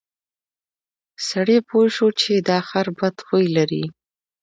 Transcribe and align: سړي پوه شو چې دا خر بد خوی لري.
سړي 1.27 1.57
پوه 1.67 1.85
شو 1.95 2.07
چې 2.21 2.33
دا 2.49 2.59
خر 2.69 2.87
بد 2.99 3.15
خوی 3.25 3.45
لري. 3.57 3.83